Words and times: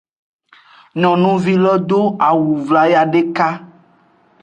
Nyonuvi 0.99 1.53
lo 1.63 1.73
do 1.89 1.99
awu 2.27 2.45
wlayaa 2.67 3.09
deka. 3.13 3.47